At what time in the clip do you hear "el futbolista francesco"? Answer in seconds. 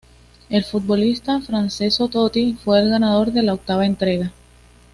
0.49-2.07